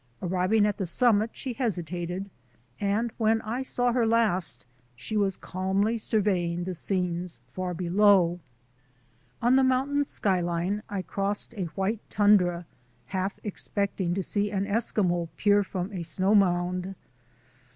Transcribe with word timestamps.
Arriving 0.19 0.65
at 0.65 0.77
the 0.77 0.85
summit 0.87 1.29
she 1.31 1.53
hesitated, 1.53 2.31
and 2.79 3.11
when 3.19 3.39
I 3.43 3.61
saw 3.61 3.91
her 3.93 4.07
last 4.07 4.65
she 4.95 5.15
was 5.15 5.37
calmly 5.37 5.95
surveying 5.95 6.63
the 6.63 6.73
scenes 6.73 7.39
far 7.53 7.75
below. 7.75 8.39
On 9.43 9.57
the 9.57 9.63
mountain 9.63 10.03
skyline 10.03 10.81
I 10.89 11.03
crossed 11.03 11.53
a 11.53 11.65
white 11.75 11.99
tundra, 12.09 12.65
half 13.13 13.39
expecting 13.43 14.15
to 14.15 14.23
see 14.23 14.49
an 14.49 14.65
Eskimo 14.65 15.29
peer 15.37 15.63
from 15.63 15.91
a 15.93 16.01
snow 16.01 16.33
mound. 16.33 16.95